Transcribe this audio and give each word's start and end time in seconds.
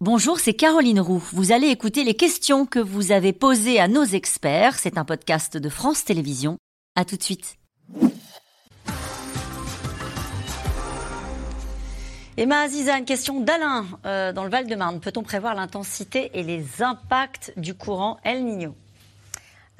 Bonjour, 0.00 0.38
c'est 0.38 0.54
Caroline 0.54 1.00
Roux. 1.00 1.24
Vous 1.32 1.50
allez 1.50 1.66
écouter 1.66 2.04
les 2.04 2.14
questions 2.14 2.66
que 2.66 2.78
vous 2.78 3.10
avez 3.10 3.32
posées 3.32 3.80
à 3.80 3.88
nos 3.88 4.04
experts. 4.04 4.78
C'est 4.78 4.96
un 4.96 5.04
podcast 5.04 5.56
de 5.56 5.68
France 5.68 6.04
Télévisions. 6.04 6.56
À 6.94 7.04
tout 7.04 7.16
de 7.16 7.22
suite. 7.24 7.56
Emma 12.36 12.60
Aziza, 12.60 12.96
une 12.96 13.06
question 13.06 13.40
d'Alain 13.40 13.86
euh, 14.06 14.32
dans 14.32 14.44
le 14.44 14.50
Val-de-Marne. 14.50 15.00
Peut-on 15.00 15.24
prévoir 15.24 15.56
l'intensité 15.56 16.30
et 16.32 16.44
les 16.44 16.80
impacts 16.80 17.52
du 17.56 17.74
courant 17.74 18.18
El 18.22 18.44
Niño? 18.44 18.76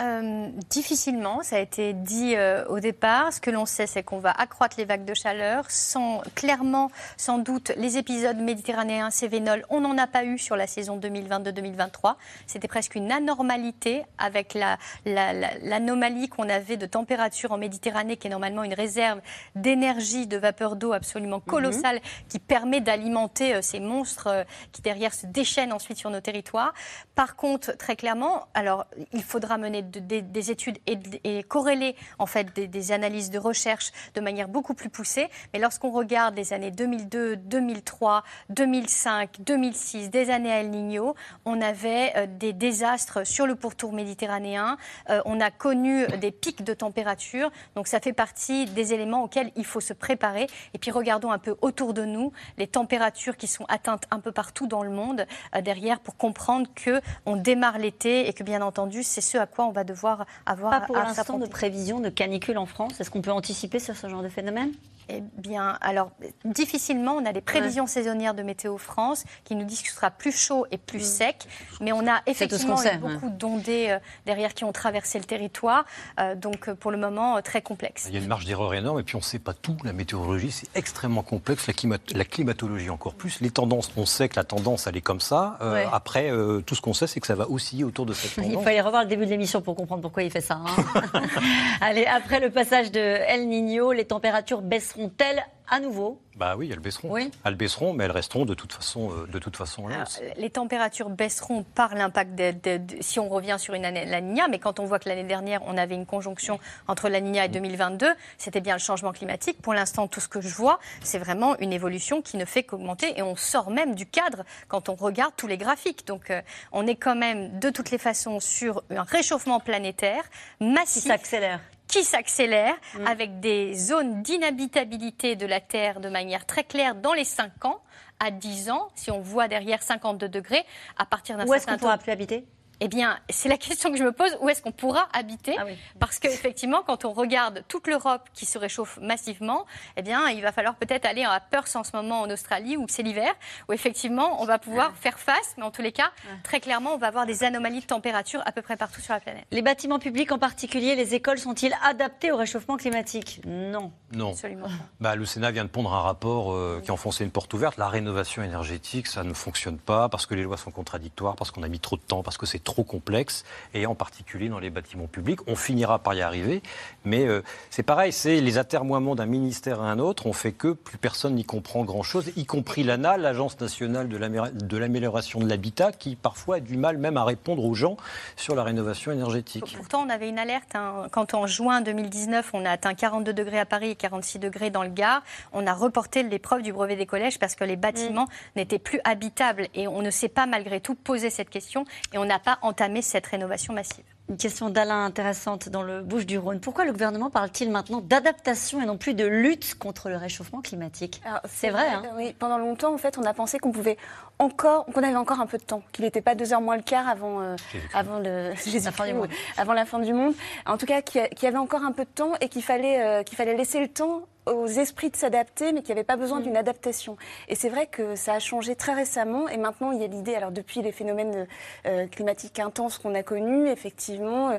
Euh, 0.01 0.49
difficilement, 0.71 1.43
ça 1.43 1.57
a 1.57 1.59
été 1.59 1.93
dit 1.93 2.35
euh, 2.37 2.65
au 2.69 2.79
départ. 2.79 3.33
Ce 3.33 3.41
que 3.41 3.51
l'on 3.51 3.67
sait, 3.67 3.89
c'est 3.89 4.05
qu'on 4.05 4.21
va 4.21 4.31
accroître 4.31 4.77
les 4.79 4.85
vagues 4.85 5.05
de 5.05 5.15
chaleur. 5.15 5.65
Sans, 5.71 6.23
clairement, 6.37 6.91
sans 7.17 7.39
doute, 7.39 7.73
les 7.77 7.99
épisodes 7.99 8.37
méditerranéens 8.39 9.11
sévénols, 9.11 9.65
on 9.71 9.81
n'en 9.81 9.99
a 9.99 10.07
pas 10.07 10.25
eu 10.25 10.39
sur 10.39 10.55
la 10.55 10.69
saison 10.69 10.99
2022-2023. 10.99 12.15
C'était 12.47 12.69
presque 12.69 12.95
une 12.95 13.11
anormalité 13.11 14.05
avec 14.19 14.57
l'anomalie 15.05 16.23
la, 16.23 16.29
qu'on 16.29 16.49
avait 16.49 16.77
de 16.77 16.87
température 16.87 17.51
en 17.51 17.59
Méditerranée, 17.59 18.17
qui 18.17 18.29
est 18.29 18.31
normalement 18.31 18.63
une 18.63 18.75
réserve 18.75 19.21
d'énergie, 19.57 20.29
de 20.29 20.37
vapeur 20.37 20.77
d'eau 20.77 20.93
absolument 20.93 21.39
mhm. 21.39 21.53
colossale, 21.53 22.01
qui 22.29 22.39
permet 22.39 22.81
d'alimenter 22.81 23.57
euh, 23.57 23.63
ces 23.63 23.81
monstres 23.81 24.45
qui 24.71 24.81
derrière 24.81 25.13
se 25.13 25.27
déchaînent 25.27 25.73
ensuite 25.73 25.99
sur 25.99 26.11
nos 26.11 26.21
territoires. 26.21 26.73
Par 27.17 27.35
contre, 27.35 27.77
très 27.77 27.97
clairement, 27.97 28.47
alors 28.55 28.87
il 29.13 29.25
faudra 29.25 29.59
mener 29.59 29.83
des 29.89 30.51
études 30.51 30.79
et, 30.87 31.43
corréler 31.43 31.97
en 32.19 32.27
fait 32.27 32.55
des, 32.55 32.93
analyses 32.93 33.31
de 33.31 33.39
recherche 33.39 33.93
de 34.15 34.21
manière 34.21 34.49
beaucoup 34.49 34.75
plus 34.75 34.89
poussée. 34.89 35.29
Mais 35.53 35.59
lorsqu'on 35.59 35.91
regarde 35.91 36.37
les 36.37 36.53
années 36.53 36.71
2002, 36.71 37.37
2003, 37.37 38.25
2005, 38.51 39.41
2006, 39.41 40.11
des 40.11 40.31
années 40.31 40.53
à 40.53 40.61
El 40.61 40.71
Niño, 40.71 41.15
on 41.45 41.61
avait 41.61 42.13
euh, 42.17 42.27
des 42.27 42.53
désastres 42.53 43.27
sur 43.27 43.47
le 43.47 43.55
pourtour 43.55 43.93
méditerranéen. 43.93 44.77
Euh, 45.11 45.21
on 45.25 45.41
a 45.41 45.51
connu 45.51 46.07
des 46.21 46.31
pics 46.31 46.65
de 46.65 46.75
température. 46.75 47.51
Donc 47.75 47.87
ça 47.89 48.01
fait 48.01 48.13
partie 48.13 48.67
des 48.67 48.95
éléments 48.95 49.25
auxquels 49.25 49.53
il 49.57 49.65
faut 49.65 49.81
se 49.81 49.93
préparer. 49.93 50.47
Et 50.75 50.79
puis 50.79 50.91
regardons 50.91 51.31
un 51.31 51.39
peu 51.39 51.57
autour 51.61 51.95
de 51.95 52.05
nous 52.05 52.33
les 52.57 52.67
températures 52.67 53.37
qui 53.37 53.47
sont 53.47 53.65
atteintes 53.69 54.05
un 54.11 54.21
peu 54.21 54.33
partout 54.33 54.67
dans 54.67 54.83
le 54.83 54.91
monde 54.91 55.27
euh, 55.55 55.61
derrière 55.61 56.01
pour 56.01 56.17
comprendre 56.17 56.69
que 56.75 57.01
on 57.27 57.37
démarre 57.37 57.79
l'été 57.79 58.29
et 58.29 58.33
que 58.33 58.43
bien 58.43 58.63
entendu 58.63 59.03
c'est 59.03 59.21
ce 59.21 59.39
à 59.39 59.47
quoi 59.47 59.67
on 59.67 59.73
va 59.73 59.78
devoir 59.85 60.27
avoir. 60.47 60.73
Pas 60.73 60.87
pour 60.87 60.97
l'instant 60.97 61.39
de 61.39 61.47
prévision 61.47 62.01
de 62.01 62.09
canicule 62.09 62.59
en 62.59 62.67
France. 62.67 63.01
Est-ce 63.01 63.11
qu'on 63.11 63.23
peut 63.23 63.33
anticiper 63.33 63.79
sur 63.79 63.97
ce 63.97 64.09
genre 64.09 64.23
de 64.23 64.29
phénomène? 64.29 64.73
Eh 65.09 65.23
bien, 65.37 65.79
alors, 65.81 66.11
difficilement, 66.45 67.13
on 67.13 67.25
a 67.25 67.33
des 67.33 67.41
prévisions 67.41 67.87
saisonnières 67.87 68.35
de 68.35 68.43
Météo 68.43 68.77
France 68.77 69.25
qui 69.45 69.55
nous 69.57 69.65
disent 69.65 69.83
que 69.83 69.89
ce 69.89 69.95
sera 69.95 70.11
plus 70.11 70.37
chaud 70.37 70.67
et 70.71 70.79
plus 70.79 71.01
mm. 71.01 71.03
sec, 71.03 71.47
mais 71.81 71.93
on 71.93 72.07
a 72.07 72.21
effectivement 72.27 72.77
beaucoup 73.01 73.31
d'ondées 73.31 73.87
euh, 73.91 73.99
derrière 74.27 74.55
qui 74.55 74.65
ont 74.65 74.73
traversé 74.73 75.19
le 75.19 75.25
territoire, 75.25 75.85
euh, 76.21 76.35
donc 76.35 76.69
euh, 76.69 76.75
pour 76.75 76.91
le 76.91 76.99
moment, 76.99 77.41
très 77.43 77.63
complexe. 77.63 78.07
Il 78.09 78.15
y 78.15 78.19
a 78.19 78.21
une 78.21 78.29
marge 78.29 78.45
d'erreur 78.45 78.75
énorme, 78.75 79.01
et 79.01 79.03
puis 79.03 79.17
on 79.17 79.21
ne 79.21 79.25
sait 79.25 79.39
pas 79.39 79.55
tout. 79.55 79.77
La 79.85 79.93
météorologie, 79.93 80.51
c'est 80.51 80.69
extrêmement 80.75 81.23
complexe, 81.23 81.67
la, 81.67 82.25
climatologie 82.25 82.91
encore 82.91 83.15
plus. 83.15 83.41
Les 83.41 83.51
tendances, 83.51 83.91
on 83.97 84.07
sait 84.07 84.29
que 84.29 84.37
la 84.37 84.45
tendance, 84.45 84.87
elle 84.87 84.97
est 84.97 85.03
comme 85.03 85.21
ça. 85.21 85.59
Après, 85.93 86.31
tout 86.67 86.75
ce 86.75 86.81
qu'on 86.81 86.93
sait, 86.93 87.07
c'est 87.07 87.21
que 87.21 87.27
ça 87.27 87.35
va 87.35 87.49
osciller 87.49 87.85
autour 87.85 88.07
de 88.07 88.13
cette 88.13 88.35
tendance. 88.37 88.53
Il 88.53 88.63
fallait 88.63 88.81
revoir 88.81 89.03
le 89.03 89.09
début 89.09 89.25
de 89.25 89.31
l'émission 89.31 89.63
pour 89.63 89.75
comprendre 89.75 90.03
pourquoi 90.03 90.23
il 90.23 90.31
fait 90.31 90.41
ça. 90.41 90.61
Hein. 90.67 91.03
Allez, 91.81 92.05
après 92.07 92.41
le 92.41 92.51
passage 92.51 92.91
de 92.93 93.01
El 93.01 93.49
Niño, 93.49 93.93
les 93.93 94.05
températures 94.05 94.63
baisseront-elles 94.99 95.45
à 95.71 95.81
nouveau 95.81 96.21
bah 96.37 96.55
oui, 96.57 96.71
elles 96.73 96.79
baisseront. 96.79 97.17
Elles 97.17 97.55
baisseront, 97.57 97.93
mais 97.95 98.05
elles 98.05 98.13
resteront 98.13 98.45
de 98.45 98.55
toute 98.55 98.73
façon, 98.73 99.11
euh, 99.11 99.27
de 99.27 99.41
toute 99.41 99.57
façon 99.57 99.89
là 99.89 100.05
Les 100.37 100.51
températures 100.51 101.11
baisseront 101.11 101.65
par 101.75 101.97
l'impact 101.97 102.37
de, 102.37 102.81
si 103.01 103.19
on 103.19 103.29
revient 103.29 103.57
sur 103.59 103.75
une 103.75 103.85
année 103.85 104.05
la 104.05 104.21
Niña, 104.21 104.47
mais 104.47 104.61
quand 104.61 104.79
on 104.79 104.85
voit 104.85 105.01
que 105.01 105.09
l'année 105.09 105.25
dernière 105.25 105.63
on 105.67 105.77
avait 105.77 105.97
une 105.97 106.07
conjonction 106.07 106.61
entre 106.87 107.09
la 107.09 107.21
Niña 107.21 107.47
et 107.47 107.49
2022, 107.49 108.07
c'était 108.39 108.61
bien 108.61 108.75
le 108.75 108.81
changement 108.81 109.11
climatique. 109.11 109.61
Pour 109.61 109.75
l'instant, 109.75 110.07
tout 110.07 110.21
ce 110.21 110.29
que 110.29 110.41
je 110.41 110.49
vois, 110.55 110.79
c'est 111.03 111.19
vraiment 111.19 111.59
une 111.59 111.73
évolution 111.73 112.23
qui 112.23 112.37
ne 112.37 112.45
fait 112.45 112.63
qu'augmenter 112.63 113.19
et 113.19 113.23
on 113.23 113.35
sort 113.35 113.73
même 113.73 113.97
du 113.97 114.07
cadre 114.07 114.45
quand 114.69 114.89
on 114.89 114.95
regarde 114.95 115.33
tous 115.37 115.49
les 115.49 115.59
graphiques. 115.59 116.07
Donc 116.07 116.31
euh, 116.31 116.41
on 116.71 116.87
est 116.87 116.97
quand 116.97 117.17
même 117.17 117.59
de 117.59 117.71
toutes 117.71 117.91
les 117.91 117.99
façons 117.99 118.39
sur 118.39 118.85
un 118.91 119.03
réchauffement 119.03 119.59
planétaire 119.59 120.23
massif. 120.61 121.03
Qui 121.03 121.09
s'accélère 121.09 121.61
qui 121.89 122.05
s'accélère 122.05 122.75
mm. 122.95 123.07
avec 123.07 123.41
des 123.41 123.75
zones 123.75 124.23
d'inhabitabilité 124.23 125.37
de 125.37 125.47
la 125.47 125.61
Terre 125.61 126.01
de 126.01 126.09
manière 126.09 126.47
très 126.47 126.65
claire 126.65 126.95
dans 126.95 127.15
les 127.15 127.25
5 127.25 127.65
ans 127.65 127.81
à 128.21 128.31
10 128.31 128.71
ans, 128.71 128.89
si 128.95 129.11
on 129.11 129.21
voit 129.21 129.49
derrière 129.49 129.83
52 129.83 130.29
degrés, 130.29 130.65
à 130.97 131.07
partir 131.07 131.37
d'un 131.37 131.43
certain 131.43 131.51
Où 131.51 131.55
est-ce 131.55 131.67
qu'on 131.67 131.79
pourra 131.79 131.99
plus 131.99 132.13
habiter? 132.13 132.45
Eh 132.81 132.89
bien, 132.89 133.19
c'est 133.29 133.49
la 133.49 133.57
question 133.57 133.91
que 133.91 133.97
je 133.97 134.05
me 134.05 134.13
pose. 134.13 134.37
Où 134.41 134.49
est-ce 134.49 134.63
qu'on 134.63 134.73
pourra 134.73 135.09
habiter 135.13 135.57
ah 135.59 135.65
Parce 135.99 136.19
qu'effectivement, 136.19 136.83
quand 136.87 137.05
on 137.05 137.13
regarde 137.13 137.65
toute 137.69 137.87
l'Europe 137.87 138.29
qui 138.35 138.47
se 138.47 138.59
réchauffe 138.59 138.99
massivement, 139.03 139.67
eh 139.97 140.03
bien, 140.03 140.29
il 140.29 140.43
va 140.43 140.53
falloir 140.53 140.77
peut-être 140.77 141.07
aller 141.07 141.25
à 141.25 141.41
Perth 141.41 141.75
en 141.77 141.85
ce 141.85 141.97
moment 141.97 142.21
en 142.21 142.31
Australie, 142.31 142.77
où 142.77 142.87
c'est 142.89 143.03
l'hiver, 143.03 143.33
où 143.69 143.73
effectivement, 143.73 144.41
on 144.43 144.45
va 144.45 144.59
pouvoir 144.59 144.93
faire 144.97 145.19
face. 145.19 145.55
Mais 145.57 145.65
en 145.65 145.71
tous 145.71 145.83
les 145.83 145.93
cas, 145.93 146.11
très 146.45 146.61
clairement, 146.61 146.95
on 146.95 146.99
va 146.99 147.09
avoir 147.09 147.27
des 147.27 147.45
anomalies 147.45 147.81
de 147.81 147.87
température 147.87 148.43
à 148.47 148.53
peu 148.53 148.63
près 148.63 148.77
partout 148.77 149.01
sur 149.01 149.15
la 149.15 149.21
planète. 149.21 149.45
Les 149.51 149.63
bâtiments 149.63 149.99
publics, 149.99 150.31
en 150.33 150.39
particulier 150.39 150.95
les 150.95 151.15
écoles, 151.15 151.39
sont-ils 151.39 151.75
adaptés 151.85 152.31
au 152.31 152.37
réchauffement 152.37 152.77
climatique? 152.77 153.41
Non. 153.47 153.93
Non. 154.13 154.31
Absolument. 154.31 154.69
Bah, 155.01 155.17
le 155.17 155.25
Sénat 155.25 155.51
vient 155.51 155.65
de 155.65 155.69
pondre 155.69 155.93
un 155.93 156.01
rapport 156.01 156.53
euh, 156.53 156.81
qui 156.83 156.91
enfonçait 156.91 157.25
une 157.25 157.31
porte 157.31 157.53
ouverte. 157.55 157.77
La 157.77 157.89
rénovation 157.89 158.43
énergétique, 158.43 159.07
ça 159.07 159.25
ne 159.25 159.33
fonctionne 159.33 159.79
pas 159.79 160.09
parce 160.09 160.27
que 160.27 160.35
les 160.35 160.43
lois 160.43 160.57
sont 160.57 160.71
contradictoires, 160.71 161.37
parce 161.37 161.51
qu'on 161.51 161.63
a 161.63 161.69
mis 161.69 161.81
trop 161.81 161.97
de 161.97 162.03
temps, 162.03 162.23
parce 162.23 162.39
que 162.39 162.47
c'est 162.47 162.68
trop 162.69 162.85
complexe, 162.85 163.45
et 163.73 163.87
en 163.87 163.95
particulier 163.95 164.51
dans 164.51 164.59
les 164.59 164.69
bâtiments 164.69 165.07
publics. 165.07 165.41
On 165.47 165.57
finira 165.57 165.99
par 165.99 166.13
y 166.13 166.21
arriver, 166.21 166.63
mais 167.05 167.27
euh, 167.27 167.43
c'est 167.71 167.83
pareil, 167.83 168.13
c'est 168.13 168.43
les 168.43 168.59
atermoiements 168.59 169.15
d'un 169.15 169.25
ministère 169.25 169.81
à 169.81 169.91
un 169.91 169.99
autre. 169.99 170.27
On 170.27 170.35
fait 170.35 170.53
que 170.53 170.73
plus 170.73 170.99
personne 170.99 171.35
n'y 171.35 171.45
comprend 171.45 171.83
grand-chose, 171.85 172.31
y 172.37 172.45
compris 172.45 172.85
l'ANA, 172.85 173.17
l'Agence 173.17 173.59
nationale 173.59 174.09
de 174.09 174.77
l'amélioration 174.77 175.41
de 175.41 175.49
l'habitat, 175.49 175.93
qui 175.93 176.15
parfois 176.15 176.57
a 176.57 176.61
du 176.61 176.77
mal 176.77 176.99
même 176.99 177.17
à 177.17 177.25
répondre 177.25 177.65
aux 177.65 177.75
gens 177.75 177.97
sur 178.37 178.55
la 178.55 178.65
rénovation 178.65 179.13
énergétique. 179.13 179.65
Pourtant, 179.75 180.05
on 180.07 180.11
avait 180.11 180.29
une 180.29 180.39
alerte. 180.39 180.75
Hein. 180.75 181.07
Quand 181.11 181.33
en 181.33 181.47
juin 181.47 181.81
2019, 181.81 182.51
on 182.53 182.67
a 182.67 182.71
atteint 182.71 182.93
42 182.93 183.33
degrés 183.33 183.61
à 183.61 183.65
Paris 183.67 183.91
et 183.91 183.97
46 183.97 184.41
degrés 184.41 184.69
dans 184.69 184.83
le 184.83 184.91
Gard, 184.91 185.23
on 185.53 185.67
a 185.67 185.73
reporté 185.73 186.23
l'épreuve 186.23 186.61
du 186.61 186.75
brevet 186.75 186.97
des 186.97 187.07
collèges 187.07 187.39
parce 187.39 187.55
que 187.55 187.65
les 187.65 187.77
bâtiments 187.77 188.25
mm. 188.25 188.57
n'étaient 188.57 188.79
plus 188.79 189.01
habitables. 189.05 189.69
Et 189.75 189.89
on 189.89 190.03
ne 190.03 190.11
sait 190.11 190.29
pas 190.29 190.45
malgré 190.45 190.81
tout 190.81 190.95
poser 190.95 191.31
cette 191.31 191.49
question 191.49 191.87
et 192.13 192.19
on 192.19 192.27
n'a 192.27 192.39
pas 192.39 192.58
entamé 192.63 193.03
cette 193.03 193.27
rénovation 193.27 193.75
massive. 193.75 194.05
Une 194.29 194.37
question 194.37 194.69
d'Alain 194.69 195.07
intéressante 195.07 195.71
dans 195.71 195.83
le 195.83 196.03
Bouche 196.03 196.27
du 196.27 196.37
Rhône. 196.37 196.61
Pourquoi 196.61 196.85
le 196.85 196.93
gouvernement 196.93 197.31
parle-t-il 197.31 197.71
maintenant 197.71 198.03
d'adaptation 198.03 198.83
et 198.83 198.85
non 198.85 198.99
plus 198.99 199.15
de 199.15 199.25
lutte 199.25 199.79
contre 199.79 200.11
le 200.11 200.17
réchauffement 200.17 200.61
climatique? 200.61 201.23
C'est 201.47 201.71
vrai. 201.71 201.89
Hein? 201.89 202.03
Oui, 202.15 202.35
pendant 202.39 202.59
longtemps, 202.59 202.93
en 202.93 202.99
fait, 202.99 203.17
on 203.17 203.25
a 203.25 203.33
pensé 203.33 203.59
qu'on 203.59 203.73
pouvait 203.73 203.97
encore, 204.39 204.85
qu'on 204.85 205.03
avait 205.03 205.17
encore 205.17 205.41
un 205.41 205.47
peu 205.47 205.57
de 205.57 205.63
temps, 205.63 205.83
qu'il 205.93 206.05
n'était 206.05 206.21
pas 206.21 206.35
deux 206.35 206.53
heures 206.53 206.61
moins 206.61 206.77
le 206.77 206.83
quart 206.83 207.09
avant, 207.09 207.41
euh, 207.41 207.57
avant 207.95 208.19
le, 208.19 208.51
la 208.85 208.93
fin 208.93 209.07
du 209.07 209.15
monde. 209.15 209.29
avant 209.57 209.73
la 209.73 209.87
fin 209.87 209.99
du 209.99 210.13
monde. 210.13 210.35
En 210.67 210.77
tout 210.77 210.87
cas, 210.87 211.01
qu'il 211.01 211.23
y 211.43 211.47
avait 211.47 211.57
encore 211.57 211.83
un 211.83 211.93
peu 211.93 212.05
de 212.05 212.11
temps 212.11 212.33
et 212.43 212.51
qu'il 212.51 212.63
fallait, 212.63 213.03
euh, 213.03 213.23
qu'il 213.23 213.37
fallait 213.37 213.57
laisser 213.57 213.81
le 213.81 213.89
temps 213.89 214.25
aux 214.53 214.67
esprits 214.67 215.11
de 215.11 215.17
s'adapter, 215.17 215.73
mais 215.73 215.81
qu'il 215.81 215.95
n'y 215.95 216.01
avait 216.01 216.05
pas 216.05 216.17
besoin 216.17 216.41
mm. 216.41 216.43
d'une 216.45 216.57
adaptation. 216.57 217.17
Et 217.49 217.55
c'est 217.55 217.69
vrai 217.69 217.87
que 217.87 218.17
ça 218.17 218.35
a 218.35 218.39
changé 218.39 218.75
très 218.75 218.95
récemment, 218.95 219.49
et 219.49 219.57
maintenant 219.57 219.93
il 219.93 220.01
y 220.01 220.05
a 220.05 220.07
l'idée, 220.07 220.35
alors 220.35 220.51
depuis 220.51 220.83
les 220.83 220.93
phénomènes 220.93 221.47
euh, 221.87 222.07
climatiques 222.07 222.59
intenses 222.59 222.99
qu'on 222.99 223.15
a 223.15 223.23
connus, 223.23 223.69
effectivement, 223.69 224.51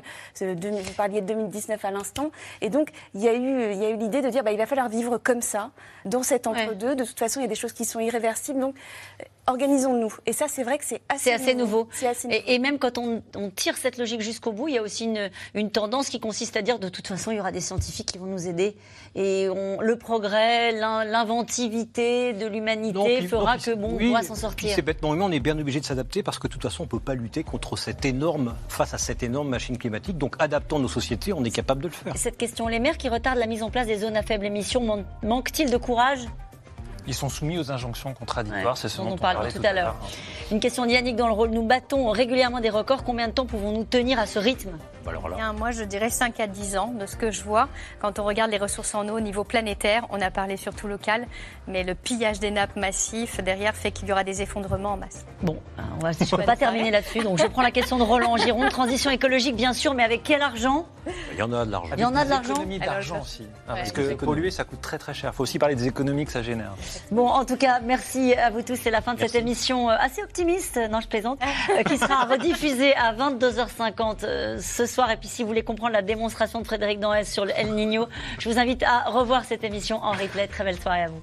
euh, 0.42 0.54
vous 0.60 0.92
parliez 0.96 1.20
de 1.20 1.26
2019 1.26 1.84
à 1.84 1.90
l'instant, 1.90 2.30
et 2.60 2.70
donc 2.70 2.90
il 3.14 3.22
y 3.22 3.28
a 3.28 3.34
eu, 3.34 3.72
il 3.72 3.78
y 3.78 3.84
a 3.84 3.90
eu 3.90 3.96
l'idée 3.96 4.22
de 4.22 4.28
dire, 4.28 4.42
bah, 4.42 4.52
il 4.52 4.58
va 4.58 4.66
falloir 4.66 4.88
vivre 4.88 5.18
comme 5.18 5.42
ça, 5.42 5.70
dans 6.04 6.22
cet 6.22 6.46
entre-deux. 6.46 6.94
De 6.94 7.04
toute 7.04 7.18
façon, 7.18 7.40
il 7.40 7.42
y 7.42 7.46
a 7.46 7.48
des 7.48 7.54
choses 7.54 7.72
qui 7.72 7.84
sont 7.84 8.00
irréversibles, 8.00 8.60
donc 8.60 8.74
organisons-nous. 9.50 10.14
Et 10.26 10.32
ça, 10.32 10.46
c'est 10.48 10.62
vrai 10.62 10.78
que 10.78 10.84
c'est 10.84 11.02
assez, 11.08 11.32
assez, 11.32 11.54
nouveau. 11.54 11.88
Et, 12.46 12.58
même 12.58 12.78
quand 12.78 12.98
on, 12.98 13.22
tire 13.54 13.76
cette 13.76 13.98
logique 13.98 14.20
jusqu'au 14.20 14.52
bout, 14.52 14.68
il 14.68 14.74
y 14.74 14.78
a 14.78 14.82
aussi 14.82 15.04
une, 15.04 15.30
une, 15.54 15.70
tendance 15.70 16.08
qui 16.08 16.20
consiste 16.20 16.56
à 16.56 16.62
dire 16.62 16.78
de 16.78 16.88
toute 16.88 17.06
façon, 17.06 17.30
il 17.30 17.36
y 17.36 17.40
aura 17.40 17.52
des 17.52 17.60
scientifiques 17.60 18.12
qui 18.12 18.18
vont 18.18 18.26
nous 18.26 18.48
aider. 18.48 18.76
Et 19.14 19.48
on, 19.48 19.80
le 19.80 19.96
progrès, 19.96 20.72
l'inventivité 20.72 22.32
de 22.32 22.46
l'humanité 22.46 23.26
fera 23.26 23.58
que 23.58 23.74
bon, 23.74 23.98
on 24.00 24.12
va 24.12 24.22
s'en 24.22 24.34
sortir. 24.34 24.72
C'est 24.74 24.82
bête. 24.82 25.02
Non, 25.02 25.14
mais 25.14 25.24
on 25.24 25.32
est 25.32 25.40
bien 25.40 25.58
obligé 25.58 25.80
de 25.80 25.84
s'adapter 25.84 26.22
parce 26.22 26.38
que 26.38 26.46
de 26.46 26.52
toute 26.52 26.62
façon, 26.62 26.82
on 26.82 26.86
ne 26.86 26.90
peut 26.90 27.00
pas 27.00 27.14
lutter 27.14 27.42
contre 27.42 27.76
cette 27.76 28.04
énorme, 28.04 28.54
face 28.68 28.94
à 28.94 28.98
cette 28.98 29.22
énorme 29.22 29.48
machine 29.48 29.76
climatique. 29.76 30.16
Donc, 30.16 30.36
adaptons 30.38 30.78
nos 30.78 30.88
sociétés, 30.88 31.32
on 31.32 31.44
est 31.44 31.50
capable 31.50 31.82
de 31.82 31.88
le 31.88 31.92
faire. 31.92 32.16
Cette 32.16 32.36
question, 32.36 32.68
les 32.68 32.78
maires 32.78 32.98
qui 32.98 33.08
retardent 33.08 33.38
la 33.38 33.46
mise 33.46 33.62
en 33.62 33.70
place 33.70 33.86
des 33.86 33.98
zones 33.98 34.16
à 34.16 34.22
faible 34.22 34.46
émission, 34.46 35.04
manquent-ils 35.22 35.70
de 35.70 35.76
courage? 35.76 36.20
Ils 37.06 37.14
sont 37.14 37.28
soumis 37.28 37.58
aux 37.58 37.70
injonctions 37.70 38.14
contradictoires, 38.14 38.76
c'est 38.76 38.88
ce 38.88 38.98
dont, 38.98 39.12
on, 39.12 39.16
parlait 39.16 39.50
tout, 39.50 39.60
à 39.64 39.72
l'heure. 39.72 39.96
Une 40.50 40.60
question 40.60 40.86
d'Yannick 40.86 41.16
dans 41.16 41.26
le 41.26 41.32
rôle. 41.32 41.50
Nous 41.50 41.62
battons 41.62 42.10
régulièrement 42.10 42.60
des 42.60 42.70
records. 42.70 43.04
Combien 43.04 43.28
de 43.28 43.32
temps 43.32 43.46
pouvons-nous 43.46 43.84
tenir 43.84 44.18
à 44.18 44.26
ce 44.26 44.38
rythme? 44.38 44.70
Bah 45.04 45.12
alors 45.12 45.28
là. 45.28 45.36
Bien, 45.36 45.52
moi, 45.52 45.70
je 45.70 45.84
dirais 45.84 46.10
5 46.10 46.40
à 46.40 46.46
10 46.46 46.76
ans 46.76 46.92
de 46.98 47.06
ce 47.06 47.16
que 47.16 47.30
je 47.30 47.42
vois. 47.42 47.68
Quand 48.00 48.18
on 48.18 48.24
regarde 48.24 48.50
les 48.50 48.58
ressources 48.58 48.94
en 48.94 49.08
eau 49.08 49.16
au 49.16 49.20
niveau 49.20 49.44
planétaire, 49.44 50.06
on 50.10 50.20
a 50.20 50.30
parlé 50.30 50.56
surtout 50.56 50.88
local, 50.88 51.26
mais 51.68 51.84
le 51.84 51.94
pillage 51.94 52.40
des 52.40 52.50
nappes 52.50 52.76
massifs 52.76 53.40
derrière 53.42 53.74
fait 53.74 53.92
qu'il 53.92 54.08
y 54.08 54.12
aura 54.12 54.24
des 54.24 54.42
effondrements 54.42 54.92
en 54.92 54.96
masse. 54.96 55.24
Bon, 55.42 55.58
euh, 55.78 55.82
on 55.96 56.00
va, 56.00 56.12
je 56.12 56.24
ne 56.24 56.30
peux 56.30 56.42
pas 56.44 56.56
terminer 56.56 56.90
là-dessus, 56.90 57.20
donc 57.20 57.38
je 57.38 57.46
prends 57.46 57.62
la 57.62 57.70
question 57.70 57.98
de 57.98 58.02
Roland 58.02 58.36
Giron. 58.36 58.68
Transition 58.68 59.10
écologique, 59.10 59.56
bien 59.56 59.72
sûr, 59.72 59.94
mais 59.94 60.04
avec 60.04 60.22
quel 60.22 60.42
argent? 60.42 60.86
Il 61.32 61.38
y 61.38 61.42
en 61.42 61.52
a 61.52 61.64
de 61.64 61.70
l'argent. 61.70 61.94
Il 61.96 62.00
y 62.00 62.04
en 62.04 62.14
a 62.14 62.24
de 62.24 62.30
l'argent 62.30 62.54
d'argent 62.80 63.20
aussi. 63.22 63.42
Ouais. 63.42 63.48
Parce 63.66 63.92
que 63.92 64.14
polluer, 64.14 64.50
ça 64.50 64.64
coûte 64.64 64.80
très 64.80 64.98
très 64.98 65.14
cher. 65.14 65.30
Il 65.32 65.36
faut 65.36 65.42
aussi 65.42 65.58
parler 65.58 65.74
des 65.74 65.86
économies 65.86 66.24
que 66.24 66.32
ça 66.32 66.42
génère. 66.42 66.74
Bon, 67.10 67.28
en 67.28 67.44
tout 67.44 67.56
cas, 67.56 67.80
merci 67.80 68.34
à 68.34 68.50
vous 68.50 68.62
tous. 68.62 68.76
C'est 68.76 68.90
la 68.90 69.00
fin 69.00 69.14
de 69.14 69.20
cette 69.20 69.34
émission 69.34 69.90
euh, 69.90 69.96
assez 69.98 70.22
optimiste, 70.22 70.78
non, 70.90 71.00
je 71.00 71.08
plaisante, 71.08 71.40
euh, 71.70 71.82
qui 71.82 71.98
sera 71.98 72.24
rediffusée 72.24 72.94
à 72.94 73.14
22h50 73.14 74.24
euh, 74.24 74.58
ce 74.60 74.86
soir. 74.86 75.10
Et 75.10 75.16
puis, 75.16 75.28
si 75.28 75.42
vous 75.42 75.48
voulez 75.48 75.62
comprendre 75.62 75.92
la 75.92 76.02
démonstration 76.02 76.60
de 76.60 76.66
Frédéric 76.66 77.00
Danès 77.00 77.30
sur 77.30 77.44
le 77.44 77.52
El 77.56 77.74
Niño, 77.74 78.06
je 78.38 78.48
vous 78.48 78.58
invite 78.58 78.82
à 78.82 79.10
revoir 79.10 79.44
cette 79.44 79.64
émission 79.64 80.02
en 80.02 80.12
replay. 80.12 80.46
Très 80.48 80.64
belle 80.64 80.80
soirée 80.80 81.04
à 81.04 81.08
vous. 81.08 81.22